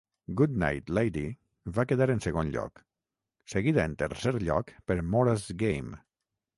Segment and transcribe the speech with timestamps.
[0.39, 1.25] "Goodnight Lady"
[1.75, 2.81] va quedar en segon lloc,
[3.55, 6.01] seguida en tercer lloc per "Maura's Game".